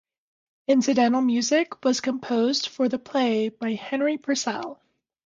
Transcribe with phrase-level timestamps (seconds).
[0.67, 4.81] Incidental music was composed for the play by Henry Purcell.